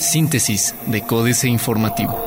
[0.00, 2.18] Síntesis de Códice Informativo.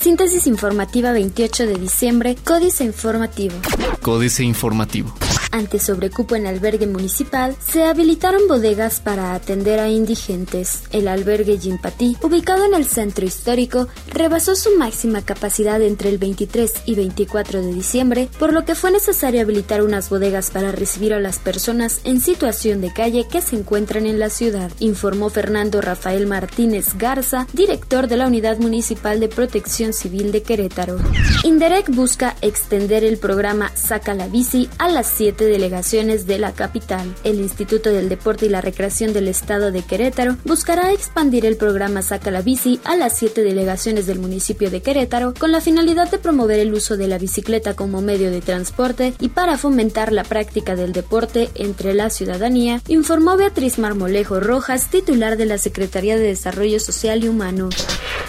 [0.00, 3.54] Síntesis informativa 28 de diciembre, Códice Informativo.
[4.02, 5.14] Códice Informativo.
[5.52, 10.84] Ante sobrecupo en albergue municipal, se habilitaron bodegas para atender a indigentes.
[10.92, 16.72] El albergue Jimpatí, ubicado en el centro histórico, rebasó su máxima capacidad entre el 23
[16.86, 21.20] y 24 de diciembre, por lo que fue necesario habilitar unas bodegas para recibir a
[21.20, 26.26] las personas en situación de calle que se encuentran en la ciudad, informó Fernando Rafael
[26.26, 30.96] Martínez Garza, director de la Unidad Municipal de Protección Civil de Querétaro.
[31.44, 37.14] Inderec busca extender el programa Saca la Bici a las 7 delegaciones de la capital.
[37.24, 42.02] El Instituto del Deporte y la Recreación del Estado de Querétaro buscará expandir el programa
[42.02, 46.18] Saca la Bici a las siete delegaciones del municipio de Querétaro con la finalidad de
[46.18, 50.76] promover el uso de la bicicleta como medio de transporte y para fomentar la práctica
[50.76, 56.80] del deporte entre la ciudadanía, informó Beatriz Marmolejo Rojas, titular de la Secretaría de Desarrollo
[56.80, 57.68] Social y Humano.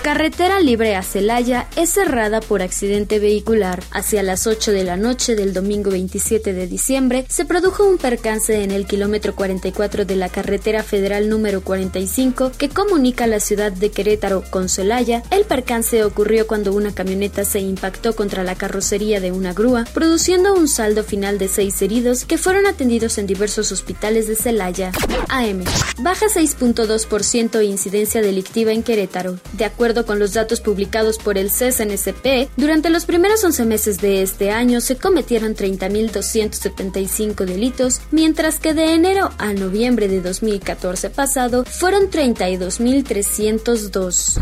[0.03, 3.81] Carretera libre a Celaya es cerrada por accidente vehicular.
[3.89, 8.63] Hacia las 8 de la noche del domingo 27 de diciembre, se produjo un percance
[8.63, 13.91] en el kilómetro 44 de la carretera federal número 45 que comunica la ciudad de
[13.91, 15.23] Querétaro con Celaya.
[15.31, 20.53] El percance ocurrió cuando una camioneta se impactó contra la carrocería de una grúa, produciendo
[20.53, 24.91] un saldo final de seis heridos que fueron atendidos en diversos hospitales de Celaya.
[25.29, 25.63] AM.
[25.99, 29.39] Baja 6.2% incidencia delictiva en Querétaro.
[29.53, 34.23] De acuerdo con los datos publicados por el CSNCP, durante los primeros 11 meses de
[34.23, 41.65] este año se cometieron 30.270 delitos, mientras que de enero a noviembre de 2014 pasado
[41.65, 44.39] fueron 32.302.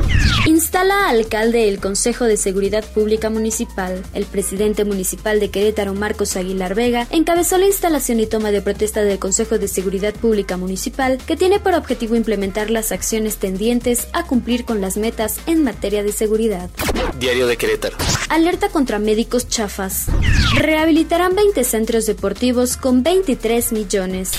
[0.47, 4.03] Instala alcalde el Consejo de Seguridad Pública Municipal.
[4.13, 9.03] El presidente municipal de Querétaro, Marcos Aguilar Vega, encabezó la instalación y toma de protesta
[9.03, 14.25] del Consejo de Seguridad Pública Municipal, que tiene por objetivo implementar las acciones tendientes a
[14.25, 16.69] cumplir con las metas en materia de seguridad.
[17.17, 17.97] Diario de Querétaro.
[18.29, 20.07] Alerta contra médicos chafas.
[20.55, 24.31] Rehabilitarán 20 centros deportivos con 23 millones.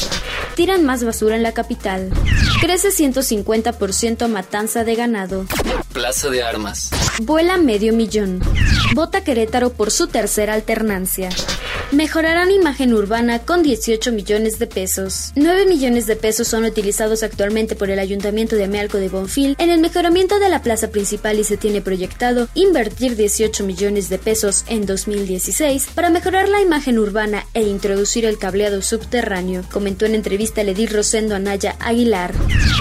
[0.55, 2.11] Tiran más basura en la capital.
[2.61, 5.47] Crece 150% matanza de ganado.
[5.93, 6.91] Plaza de Armas.
[7.23, 8.41] Vuela medio millón.
[8.95, 11.31] Vota Querétaro por su tercera alternancia.
[11.93, 15.31] Mejorarán imagen urbana con 18 millones de pesos.
[15.37, 19.69] 9 millones de pesos son utilizados actualmente por el Ayuntamiento de Amealco de Bonfil en
[19.69, 24.65] el mejoramiento de la plaza principal y se tiene proyectado invertir 18 millones de pesos
[24.69, 30.63] en 2016 para mejorar la imagen urbana e introducir el cableado subterráneo, comentó en entrevista
[30.63, 32.33] Ledir Rosendo Anaya Aguilar.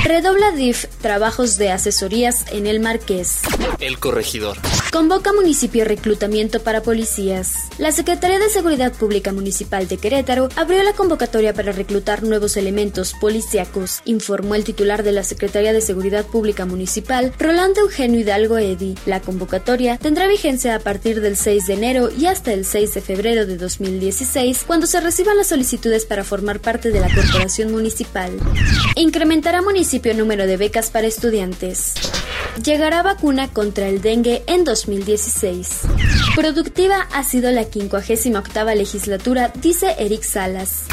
[0.06, 3.42] Redobla DIF trabajos de asesorías en el Marqués.
[3.80, 4.58] El corregidor.
[4.92, 7.56] Convoca municipio reclutamiento para policías.
[7.78, 13.16] La Secretaría de Seguridad Pública Municipal de Querétaro abrió la convocatoria para reclutar nuevos elementos
[13.20, 18.94] policíacos, informó el titular de la Secretaría de Seguridad Pública Municipal, Rolando Eugenio Hidalgo Edi.
[19.08, 23.02] La convocatoria tendrá vigencia a partir del 6 de enero y hasta el 6 de
[23.02, 28.30] febrero de 2016, cuando se reciban las solicitudes para formar parte de la corporación municipal.
[28.96, 31.96] Incrementará municipio número de becas para estudiantes.
[32.64, 35.82] Llegará vacuna contra el dengue en 2016.
[36.36, 40.84] Productiva ha sido la 58 legislatura, dice Eric Salas.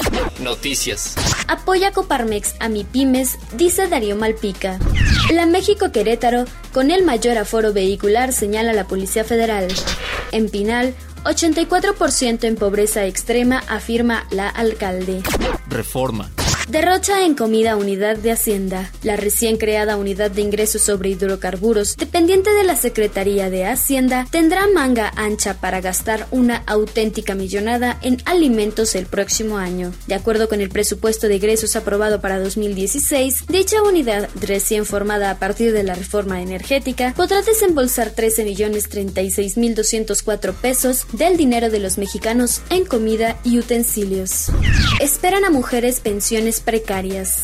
[0.40, 1.14] Noticias.
[1.46, 4.78] Apoya Coparmex a mi pymes, dice Darío Malpica.
[5.30, 9.68] La México Querétaro, con el mayor aforo vehicular, señala la Policía Federal.
[10.32, 15.22] En Pinal, 84% en pobreza extrema, afirma la alcalde.
[15.68, 16.30] Reforma.
[16.68, 18.92] Derrocha en comida Unidad de Hacienda.
[19.02, 24.66] La recién creada Unidad de Ingresos sobre Hidrocarburos, dependiente de la Secretaría de Hacienda, tendrá
[24.74, 29.94] manga ancha para gastar una auténtica millonada en alimentos el próximo año.
[30.08, 35.38] De acuerdo con el presupuesto de egresos aprobado para 2016, dicha unidad, recién formada a
[35.38, 41.70] partir de la reforma energética, podrá desembolsar 13 millones 36 mil 204 pesos del dinero
[41.70, 44.50] de los mexicanos en comida y utensilios.
[45.00, 47.42] Esperan a mujeres pensiones precarias.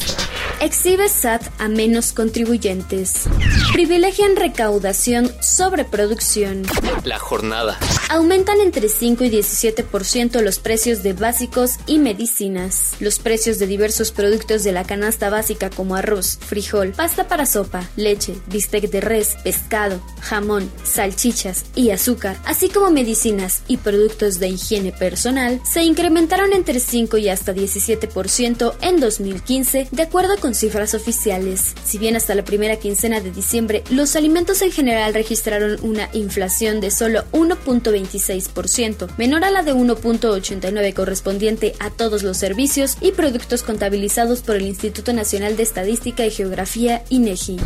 [0.60, 3.24] Exhibe SAT a menos contribuyentes.
[3.72, 6.62] Privilegian recaudación sobre producción.
[7.04, 7.78] La jornada.
[8.08, 12.94] Aumentan entre 5 y 17% los precios de básicos y medicinas.
[13.00, 17.88] Los precios de diversos productos de la canasta básica como arroz, frijol, pasta para sopa,
[17.96, 24.48] leche, bistec de res, pescado, jamón, salchichas y azúcar, así como medicinas y productos de
[24.48, 30.94] higiene personal, se incrementaron entre 5 y hasta 17% en 2015, de acuerdo con cifras
[30.94, 31.74] oficiales.
[31.84, 36.80] Si bien hasta la primera quincena de diciembre los alimentos en general registraron una inflación
[36.80, 43.62] de solo 1.26%, menor a la de 1.89 correspondiente a todos los servicios y productos
[43.62, 47.58] contabilizados por el Instituto Nacional de Estadística y Geografía INEGI.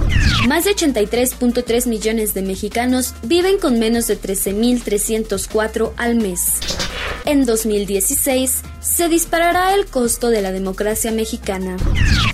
[0.49, 6.88] Más de 83.3 millones de mexicanos viven con menos de 13.304 al mes.
[7.29, 11.77] En 2016 se disparará el costo de la democracia mexicana.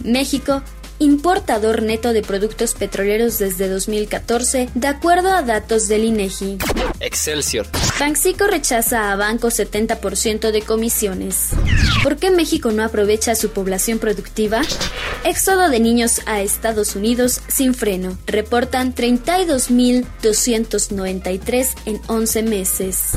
[0.04, 0.62] México
[1.00, 6.58] importador neto de productos petroleros desde 2014, de acuerdo a datos del INEGI.
[7.04, 7.66] Excelsior.
[8.00, 11.50] Banxico rechaza a Banco 70% de comisiones.
[12.02, 14.62] ¿Por qué México no aprovecha su población productiva?
[15.22, 18.16] Éxodo de niños a Estados Unidos sin freno.
[18.26, 23.10] Reportan 32.293 en 11 meses.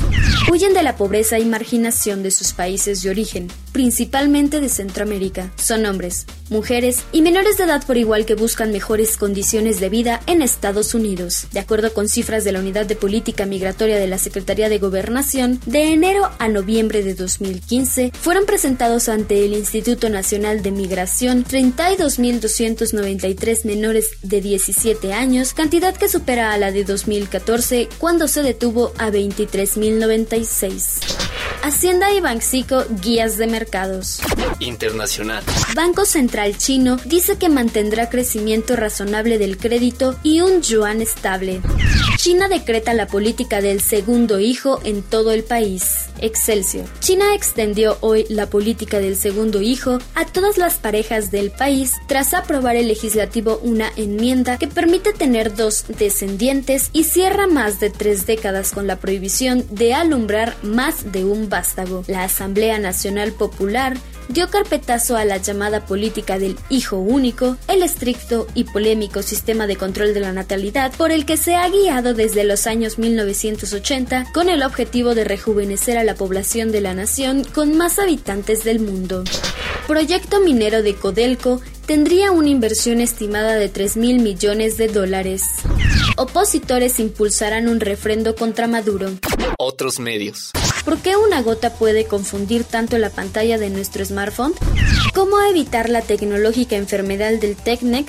[0.52, 5.50] Huyen de la pobreza y marginación de sus países de origen, principalmente de Centroamérica.
[5.56, 10.20] Son hombres, mujeres y menores de edad por igual que buscan mejores condiciones de vida
[10.26, 11.46] en Estados Unidos.
[11.52, 15.60] De acuerdo con cifras de la Unidad de Política Migratoria de la Secretaría de Gobernación,
[15.66, 23.64] de enero a noviembre de 2015 fueron presentados ante el Instituto Nacional de Migración 32.293
[23.64, 29.10] menores de 17 años, cantidad que supera a la de 2014 cuando se detuvo a
[29.10, 31.37] 23.096.
[31.62, 34.20] Hacienda y Banxico guías de mercados.
[34.60, 35.42] Internacional.
[35.74, 41.60] Banco Central Chino dice que mantendrá crecimiento razonable del crédito y un yuan estable.
[42.16, 46.06] China decreta la política del segundo hijo en todo el país.
[46.20, 46.86] Excelsior.
[47.00, 52.34] China extendió hoy la política del segundo hijo a todas las parejas del país tras
[52.34, 58.26] aprobar el legislativo una enmienda que permite tener dos descendientes y cierra más de tres
[58.26, 62.04] décadas con la prohibición de alumbrar más de un vástago.
[62.06, 63.96] La Asamblea Nacional Popular
[64.28, 69.76] dio carpetazo a la llamada política del hijo único, el estricto y polémico sistema de
[69.76, 74.48] control de la natalidad por el que se ha guiado desde los años 1980 con
[74.48, 79.24] el objetivo de rejuvenecer a la población de la nación con más habitantes del mundo.
[79.86, 85.44] Proyecto minero de Codelco tendría una inversión estimada de 3 mil millones de dólares.
[86.18, 89.12] Opositores impulsarán un refrendo contra Maduro.
[89.56, 90.50] Otros medios.
[90.84, 94.52] ¿Por qué una gota puede confundir tanto la pantalla de nuestro smartphone?
[95.14, 98.08] ¿Cómo evitar la tecnológica enfermedad del TechNec?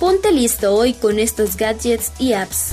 [0.00, 2.70] Ponte listo hoy con estos gadgets y apps.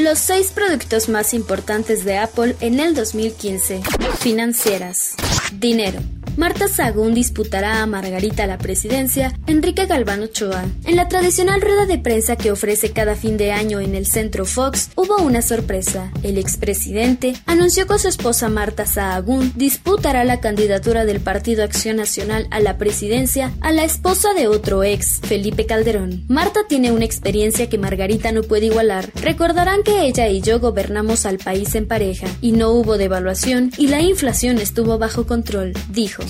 [0.00, 3.82] Los seis productos más importantes de Apple en el 2015.
[4.20, 5.16] Financieras.
[5.52, 5.98] Dinero.
[6.36, 10.64] Marta Sagún disputará a Margarita la presidencia, Enrique Galván Ochoa.
[10.84, 14.46] En la tradicional rueda de prensa que ofrece cada fin de año en el Centro
[14.46, 16.10] Fox, hubo una sorpresa.
[16.22, 22.46] El expresidente anunció que su esposa Marta Sahagún disputará la candidatura del Partido Acción Nacional
[22.50, 26.24] a la presidencia a la esposa de otro ex, Felipe Calderón.
[26.28, 29.10] Marta tiene una experiencia que Margarita no puede igualar.
[29.16, 33.88] Recordarán que ella y yo gobernamos al país en pareja, y no hubo devaluación y
[33.88, 36.21] la inflación estuvo bajo control, dijo.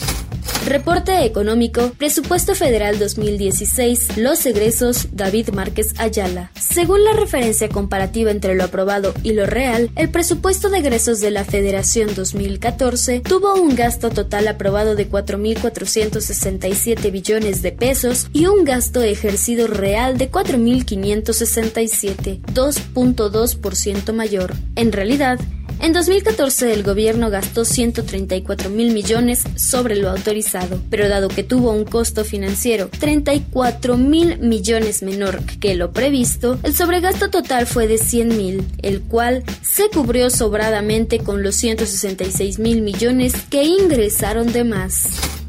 [0.66, 6.52] Reporte económico, presupuesto federal 2016, los egresos, David Márquez Ayala.
[6.54, 11.32] Según la referencia comparativa entre lo aprobado y lo real, el presupuesto de egresos de
[11.32, 18.62] la Federación 2014 tuvo un gasto total aprobado de 4.467 billones de pesos y un
[18.64, 24.54] gasto ejercido real de 4.567, 2.2% mayor.
[24.76, 25.40] En realidad,
[25.82, 31.72] en 2014 el gobierno gastó 134 mil millones sobre lo autorizado, pero dado que tuvo
[31.72, 37.98] un costo financiero 34 mil millones menor que lo previsto, el sobregasto total fue de
[37.98, 44.64] 100 mil, el cual se cubrió sobradamente con los 166 mil millones que ingresaron de
[44.64, 45.41] más.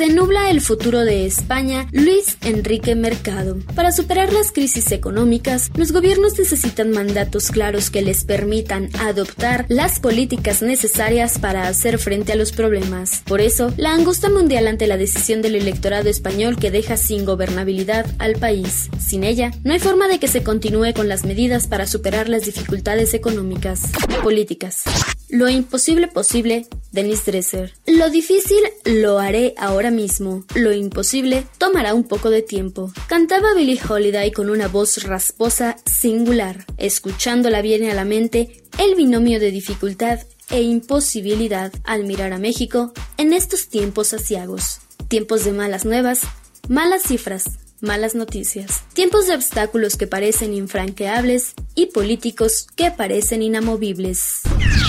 [0.00, 3.58] Se nubla el futuro de España, Luis Enrique Mercado.
[3.74, 10.00] Para superar las crisis económicas, los gobiernos necesitan mandatos claros que les permitan adoptar las
[10.00, 13.22] políticas necesarias para hacer frente a los problemas.
[13.26, 18.06] Por eso, la angustia mundial ante la decisión del electorado español que deja sin gobernabilidad
[18.18, 18.88] al país.
[18.98, 22.46] Sin ella, no hay forma de que se continúe con las medidas para superar las
[22.46, 23.82] dificultades económicas.
[24.22, 24.84] Políticas.
[25.30, 27.72] Lo imposible posible, Denis Dresser.
[27.86, 30.44] Lo difícil lo haré ahora mismo.
[30.56, 32.92] Lo imposible tomará un poco de tiempo.
[33.06, 36.66] Cantaba Billie Holiday con una voz rasposa singular.
[36.78, 40.18] Escuchándola viene a la mente el binomio de dificultad
[40.50, 44.80] e imposibilidad al mirar a México en estos tiempos asiagos.
[45.06, 46.22] Tiempos de malas nuevas,
[46.68, 47.44] malas cifras,
[47.82, 48.84] malas noticias.
[48.92, 54.42] Tiempos de obstáculos que parecen infranqueables y políticos que parecen inamovibles.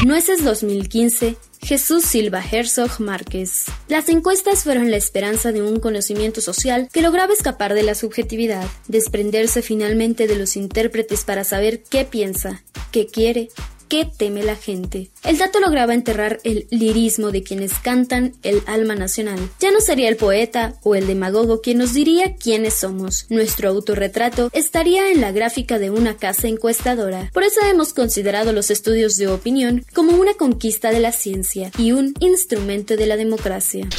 [0.05, 3.65] Nueces 2015 Jesús Silva Herzog Márquez.
[3.87, 8.65] Las encuestas fueron la esperanza de un conocimiento social que lograba escapar de la subjetividad,
[8.87, 13.49] desprenderse finalmente de los intérpretes para saber qué piensa, qué quiere,
[13.91, 15.11] qué teme la gente.
[15.25, 19.37] El dato lograba enterrar el lirismo de quienes cantan el alma nacional.
[19.59, 23.25] Ya no sería el poeta o el demagogo quien nos diría quiénes somos.
[23.27, 27.29] Nuestro autorretrato estaría en la gráfica de una casa encuestadora.
[27.33, 31.91] Por eso hemos considerado los estudios de opinión como una conquista de la ciencia y
[31.91, 33.89] un instrumento de la democracia.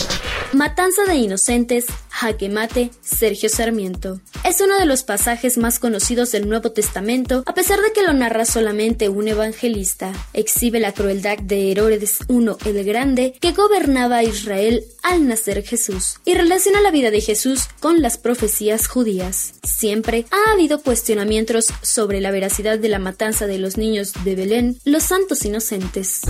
[0.54, 4.20] Matanza de Inocentes, Jaque Mate, Sergio Sarmiento.
[4.44, 8.12] Es uno de los pasajes más conocidos del Nuevo Testamento, a pesar de que lo
[8.12, 10.12] narra solamente un evangelista.
[10.32, 16.18] Exhibe la crueldad de Herodes I el Grande, que gobernaba a Israel al nacer Jesús,
[16.24, 19.54] y relaciona la vida de Jesús con las profecías judías.
[19.64, 24.78] Siempre ha habido cuestionamientos sobre la veracidad de la matanza de los niños de Belén,
[24.84, 26.20] los santos inocentes.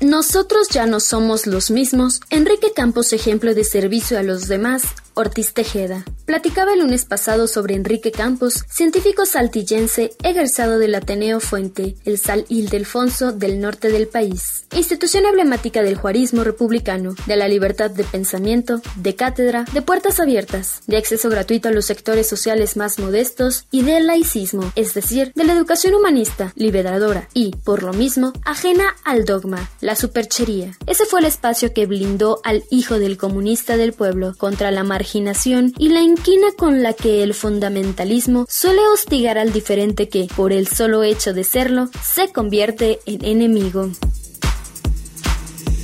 [0.00, 2.20] Nosotros ya no somos los mismos.
[2.30, 4.82] Enrique Campos, ejemplo de servicio a los demás,
[5.18, 6.04] Ortiz Tejeda.
[6.26, 12.44] Platicaba el lunes pasado sobre Enrique Campos, científico saltillense egresado del Ateneo Fuente, el Sal
[12.48, 18.82] Ildefonso del norte del país, institución emblemática del juarismo republicano, de la libertad de pensamiento,
[18.96, 23.82] de cátedra, de puertas abiertas, de acceso gratuito a los sectores sociales más modestos y
[23.82, 29.24] del laicismo, es decir, de la educación humanista, liberadora y, por lo mismo, ajena al
[29.24, 30.76] dogma, la superchería.
[30.86, 35.26] Ese fue el espacio que blindó al hijo del comunista del pueblo contra la margen
[35.78, 40.66] y la inquina con la que el fundamentalismo suele hostigar al diferente que, por el
[40.66, 43.90] solo hecho de serlo, se convierte en enemigo.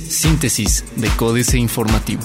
[0.09, 2.23] Síntesis de Códice Informativo.